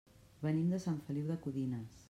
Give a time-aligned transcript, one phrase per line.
[0.45, 1.99] Venim de Sant Feliu de Codines.